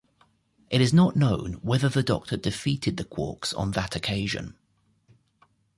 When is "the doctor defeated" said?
1.87-2.97